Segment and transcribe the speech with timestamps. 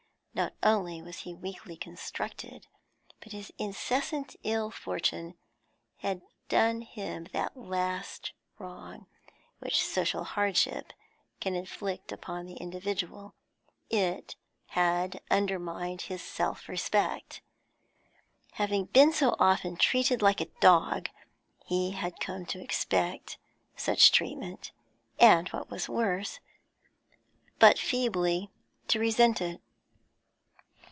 [0.33, 2.65] Not only was he weakly constructed,
[3.19, 5.35] but his incessant ill fortune
[5.97, 9.07] had done him that last wrong
[9.59, 10.93] which social hardship
[11.41, 13.35] can inflict upon the individual,
[13.89, 14.37] it,
[14.67, 17.41] had undermined his self respect.
[18.53, 21.09] Having been so often treated like a dog,
[21.65, 23.37] he had come to expect
[23.75, 24.71] such treatment,
[25.19, 26.39] and, what was worse,
[27.59, 28.49] but feebly
[28.87, 29.61] to resent it.